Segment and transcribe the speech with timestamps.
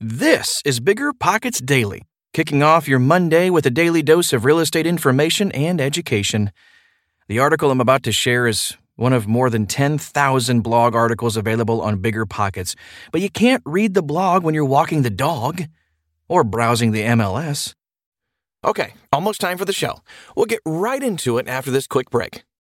[0.00, 2.02] This is Bigger Pockets Daily,
[2.32, 6.50] kicking off your Monday with a daily dose of real estate information and education.
[7.28, 11.80] The article I'm about to share is one of more than 10,000 blog articles available
[11.80, 12.74] on Bigger Pockets,
[13.12, 15.62] but you can't read the blog when you're walking the dog
[16.28, 17.72] or browsing the MLS.
[18.64, 20.00] Okay, almost time for the show.
[20.34, 22.42] We'll get right into it after this quick break.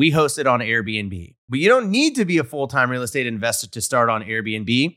[0.00, 1.34] we host it on Airbnb.
[1.46, 4.22] But you don't need to be a full time real estate investor to start on
[4.22, 4.96] Airbnb.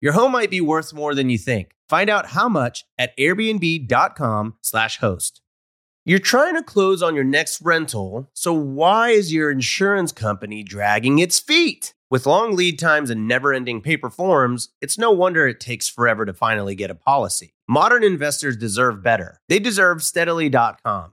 [0.00, 1.72] Your home might be worth more than you think.
[1.88, 5.40] Find out how much at airbnb.com/slash host.
[6.06, 11.18] You're trying to close on your next rental, so why is your insurance company dragging
[11.18, 11.94] its feet?
[12.10, 16.24] With long lead times and never ending paper forms, it's no wonder it takes forever
[16.24, 17.52] to finally get a policy.
[17.68, 19.40] Modern investors deserve better.
[19.48, 21.12] They deserve steadily.com.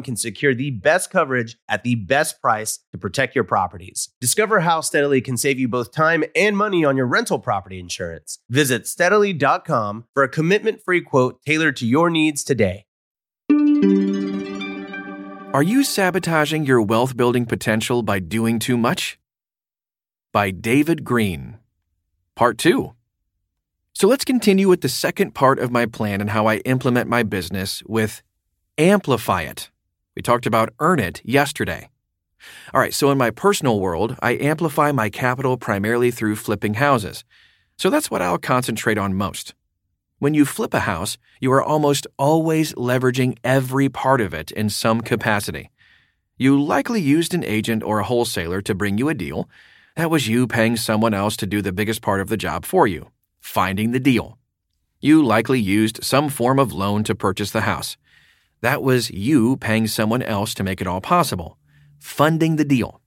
[0.01, 4.09] can secure the best coverage at the best price to protect your properties.
[4.19, 8.39] Discover how Steadily can save you both time and money on your rental property insurance.
[8.49, 12.85] Visit steadily.com for a commitment free quote tailored to your needs today.
[15.53, 19.19] Are you sabotaging your wealth building potential by doing too much?
[20.31, 21.57] By David Greene.
[22.37, 22.93] Part 2.
[23.93, 27.23] So let's continue with the second part of my plan and how I implement my
[27.23, 28.23] business with
[28.77, 29.69] amplify it.
[30.21, 31.89] We talked about earn it yesterday.
[32.75, 37.23] All right, so in my personal world, I amplify my capital primarily through flipping houses.
[37.75, 39.55] So that's what I'll concentrate on most.
[40.19, 44.69] When you flip a house, you are almost always leveraging every part of it in
[44.69, 45.71] some capacity.
[46.37, 49.49] You likely used an agent or a wholesaler to bring you a deal.
[49.95, 52.85] That was you paying someone else to do the biggest part of the job for
[52.85, 54.37] you finding the deal.
[54.99, 57.97] You likely used some form of loan to purchase the house.
[58.61, 61.57] That was you paying someone else to make it all possible,
[61.99, 63.01] funding the deal.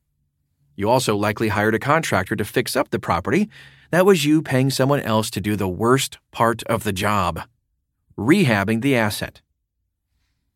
[0.76, 3.48] You also likely hired a contractor to fix up the property.
[3.92, 7.42] That was you paying someone else to do the worst part of the job,
[8.18, 9.40] rehabbing the asset.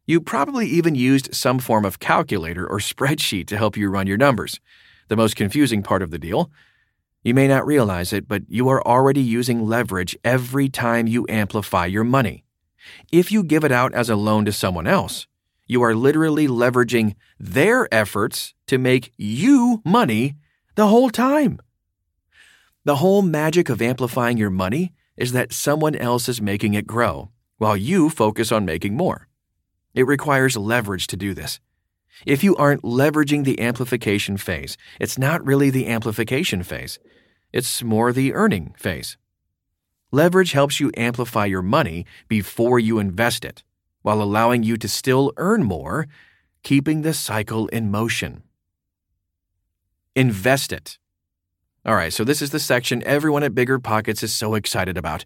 [0.04, 4.16] You probably even used some form of calculator or spreadsheet to help you run your
[4.16, 4.58] numbers.
[5.06, 6.50] The most confusing part of the deal
[7.24, 11.84] you may not realize it, but you are already using leverage every time you amplify
[11.84, 12.44] your money.
[13.12, 15.26] If you give it out as a loan to someone else,
[15.66, 20.36] you are literally leveraging their efforts to make you money
[20.74, 21.60] the whole time.
[22.84, 27.30] The whole magic of amplifying your money is that someone else is making it grow
[27.58, 29.28] while you focus on making more.
[29.94, 31.60] It requires leverage to do this.
[32.24, 36.98] If you aren't leveraging the amplification phase, it's not really the amplification phase.
[37.52, 39.16] It's more the earning phase.
[40.10, 43.62] Leverage helps you amplify your money before you invest it,
[44.00, 46.06] while allowing you to still earn more,
[46.62, 48.42] keeping the cycle in motion.
[50.16, 50.98] invest it.
[51.84, 55.24] All right, so this is the section everyone at Bigger Pockets is so excited about.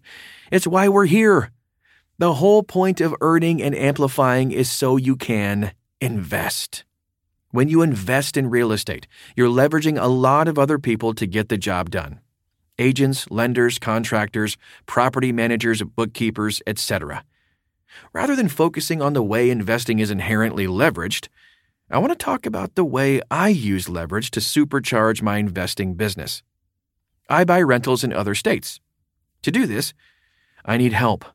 [0.51, 1.51] It's why we're here.
[2.19, 6.83] The whole point of earning and amplifying is so you can invest.
[7.49, 11.49] When you invest in real estate, you're leveraging a lot of other people to get
[11.49, 12.19] the job done
[12.79, 17.23] agents, lenders, contractors, property managers, bookkeepers, etc.
[18.11, 21.27] Rather than focusing on the way investing is inherently leveraged,
[21.89, 26.41] I want to talk about the way I use leverage to supercharge my investing business.
[27.29, 28.79] I buy rentals in other states.
[29.43, 29.93] To do this,
[30.65, 31.25] I need help.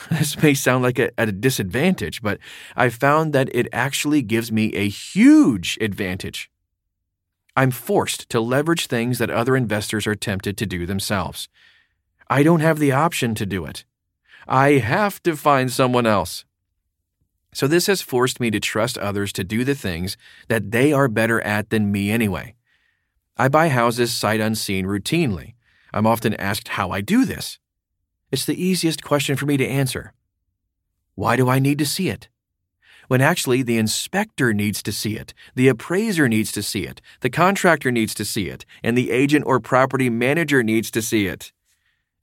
[0.10, 2.38] This may sound like a, at a disadvantage, but
[2.74, 6.49] I've found that it actually gives me a huge advantage.
[7.56, 11.48] I'm forced to leverage things that other investors are tempted to do themselves.
[12.28, 13.84] I don't have the option to do it.
[14.46, 16.44] I have to find someone else.
[17.52, 20.16] So, this has forced me to trust others to do the things
[20.48, 22.54] that they are better at than me anyway.
[23.36, 25.54] I buy houses sight unseen routinely.
[25.92, 27.58] I'm often asked how I do this.
[28.30, 30.12] It's the easiest question for me to answer.
[31.16, 32.28] Why do I need to see it?
[33.10, 37.28] When actually the inspector needs to see it, the appraiser needs to see it, the
[37.28, 41.50] contractor needs to see it, and the agent or property manager needs to see it.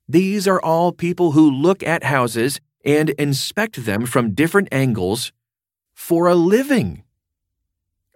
[0.08, 5.34] These are all people who look at houses and inspect them from different angles
[5.94, 7.04] for a living.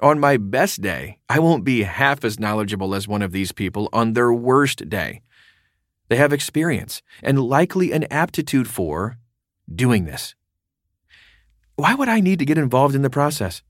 [0.01, 3.89] On my best day, I won't be half as knowledgeable as one of these people
[3.91, 5.23] on their worst day.
[6.07, 9.17] They have experience and likely an aptitude for
[9.69, 10.35] doing this.
[11.81, 13.63] Why would I need to get involved in the process?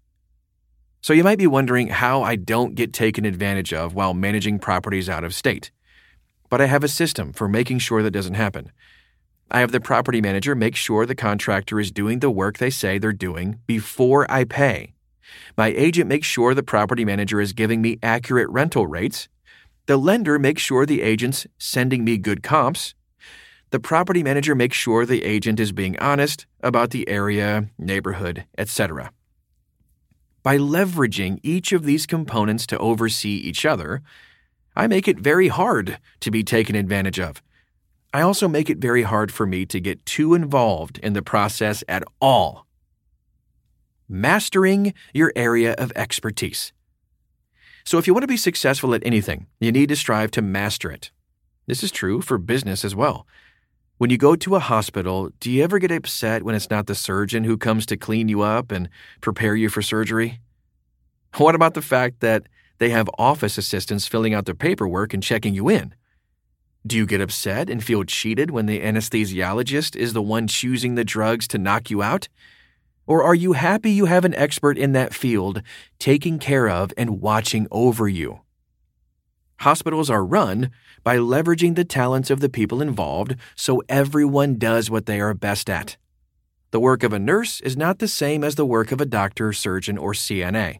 [1.00, 5.08] So you might be wondering how I don't get taken advantage of while managing properties
[5.08, 5.72] out of state.
[6.50, 8.74] But I have a system for making sure that doesn't happen.
[9.50, 12.98] I have the property manager make sure the contractor is doing the work they say
[12.98, 14.92] they're doing before I pay.
[15.56, 19.30] My agent makes sure the property manager is giving me accurate rental rates
[19.86, 22.94] the lender makes sure the agent's sending me good comps.
[23.71, 29.12] The property manager makes sure the agent is being honest about the area, neighborhood, etc.
[30.44, 34.01] By leveraging each of these components to oversee each other,
[34.75, 37.41] I make it very hard to be taken advantage of.
[38.13, 41.81] I also make it very hard for me to get too involved in the process
[41.88, 42.67] at all.
[44.09, 46.74] Mastering your area of expertise.
[47.85, 50.91] So, if you want to be successful at anything, you need to strive to master
[50.91, 51.12] it.
[51.67, 53.25] This is true for business as well.
[54.01, 56.95] When you go to a hospital, do you ever get upset when it's not the
[56.95, 58.89] surgeon who comes to clean you up and
[59.21, 60.39] prepare you for surgery?
[61.38, 62.48] What about the fact that
[62.80, 65.94] they have office assistants filling out their paperwork and checking you in?
[66.88, 71.06] Do you get upset and feel cheated when the anesthesiologist is the one choosing the
[71.06, 72.27] drugs to knock you out?
[73.06, 75.62] Or are you happy you have an expert in that field
[76.00, 78.39] taking care of and watching over you?
[79.62, 80.72] Hospitals are run
[81.04, 85.69] by leveraging the talents of the people involved so everyone does what they are best
[85.69, 85.98] at.
[86.72, 89.54] The work of a nurse is not the same as the work of a doctor,
[89.54, 90.80] surgeon, or CNA.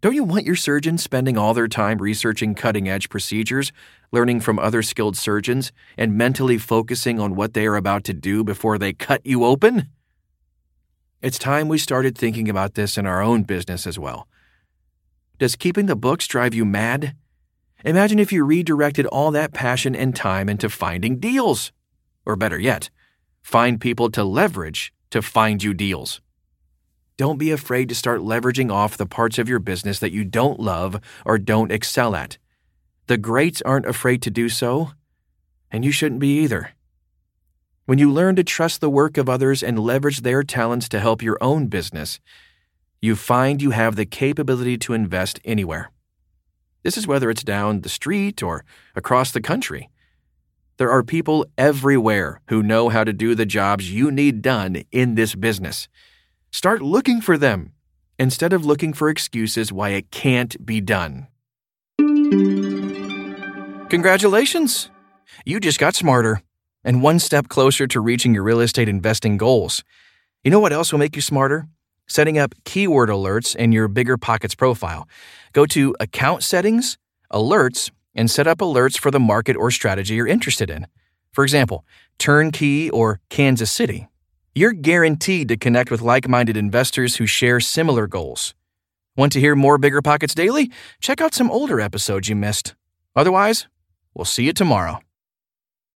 [0.00, 3.70] Don't you want your surgeons spending all their time researching cutting edge procedures,
[4.10, 8.42] learning from other skilled surgeons, and mentally focusing on what they are about to do
[8.42, 9.90] before they cut you open?
[11.22, 14.26] It's time we started thinking about this in our own business as well.
[15.38, 17.14] Does keeping the books drive you mad?
[17.84, 21.70] Imagine if you redirected all that passion and time into finding deals.
[22.24, 22.88] Or better yet,
[23.42, 26.22] find people to leverage to find you deals.
[27.18, 30.58] Don't be afraid to start leveraging off the parts of your business that you don't
[30.58, 32.38] love or don't excel at.
[33.06, 34.92] The greats aren't afraid to do so,
[35.70, 36.70] and you shouldn't be either.
[37.84, 41.22] When you learn to trust the work of others and leverage their talents to help
[41.22, 42.18] your own business,
[43.02, 45.90] you find you have the capability to invest anywhere.
[46.84, 48.64] This is whether it's down the street or
[48.94, 49.90] across the country.
[50.76, 55.14] There are people everywhere who know how to do the jobs you need done in
[55.14, 55.88] this business.
[56.52, 57.72] Start looking for them
[58.18, 61.26] instead of looking for excuses why it can't be done.
[63.88, 64.90] Congratulations!
[65.46, 66.42] You just got smarter
[66.84, 69.82] and one step closer to reaching your real estate investing goals.
[70.42, 71.66] You know what else will make you smarter?
[72.06, 75.08] Setting up keyword alerts in your Bigger Pockets profile.
[75.52, 76.98] Go to Account Settings,
[77.32, 80.86] Alerts, and set up alerts for the market or strategy you're interested in.
[81.32, 81.84] For example,
[82.18, 84.08] Turnkey or Kansas City.
[84.54, 88.54] You're guaranteed to connect with like minded investors who share similar goals.
[89.16, 90.70] Want to hear more Bigger Pockets Daily?
[91.00, 92.74] Check out some older episodes you missed.
[93.16, 93.66] Otherwise,
[94.12, 95.00] we'll see you tomorrow.